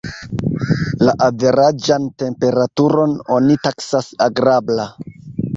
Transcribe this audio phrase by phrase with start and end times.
[1.07, 4.91] La averaĝan temperaturon oni taksas agrabla.